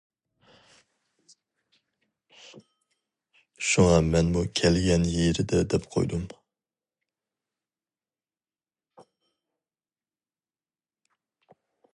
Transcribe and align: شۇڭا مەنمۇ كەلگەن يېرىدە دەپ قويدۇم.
شۇڭا 3.71 3.99
مەنمۇ 4.07 4.43
كەلگەن 4.61 5.05
يېرىدە 5.17 5.61
دەپ 5.75 5.87
قويدۇم. 5.97 6.25